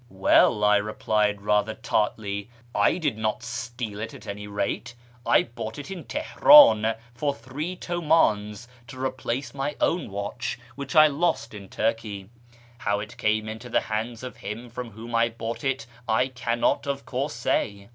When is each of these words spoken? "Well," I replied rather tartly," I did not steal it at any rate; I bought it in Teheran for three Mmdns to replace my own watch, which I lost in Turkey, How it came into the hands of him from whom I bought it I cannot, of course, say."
"Well," 0.25 0.63
I 0.63 0.77
replied 0.77 1.41
rather 1.43 1.75
tartly," 1.75 2.49
I 2.73 2.97
did 2.97 3.19
not 3.19 3.43
steal 3.43 3.99
it 3.99 4.15
at 4.15 4.25
any 4.25 4.47
rate; 4.47 4.95
I 5.27 5.43
bought 5.43 5.77
it 5.77 5.91
in 5.91 6.05
Teheran 6.05 6.95
for 7.13 7.35
three 7.35 7.77
Mmdns 7.77 8.65
to 8.87 8.99
replace 8.99 9.53
my 9.53 9.75
own 9.79 10.09
watch, 10.09 10.57
which 10.73 10.95
I 10.95 11.05
lost 11.05 11.53
in 11.53 11.69
Turkey, 11.69 12.31
How 12.79 12.99
it 12.99 13.15
came 13.17 13.47
into 13.47 13.69
the 13.69 13.81
hands 13.81 14.23
of 14.23 14.37
him 14.37 14.71
from 14.71 14.89
whom 14.89 15.13
I 15.13 15.29
bought 15.29 15.63
it 15.63 15.85
I 16.09 16.29
cannot, 16.29 16.87
of 16.87 17.05
course, 17.05 17.35
say." 17.35 17.89